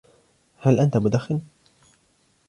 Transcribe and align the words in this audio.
هل 0.59 0.79
أنت 0.79 0.97
مدخن؟ 0.97 1.41